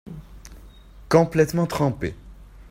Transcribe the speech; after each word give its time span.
complètement 1.09 1.67
trempé. 1.67 2.15